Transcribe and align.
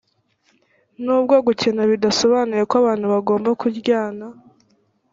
nubwo 1.03 1.35
gukena 1.47 1.81
bidasobanuye 1.91 2.63
ko 2.69 2.75
abantu 2.81 3.05
bagomba 3.13 3.49
kuryana 3.61 4.25